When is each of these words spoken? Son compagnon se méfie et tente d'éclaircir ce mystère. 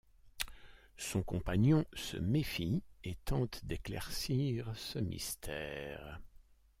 Son 0.97 1.21
compagnon 1.21 1.85
se 1.93 2.17
méfie 2.17 2.81
et 3.03 3.13
tente 3.23 3.63
d'éclaircir 3.67 4.71
ce 4.75 4.97
mystère. 4.97 6.19